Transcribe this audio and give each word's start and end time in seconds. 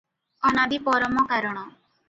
ଅନାଦି 0.49 0.79
ପରମକାରଣ। 0.87 1.69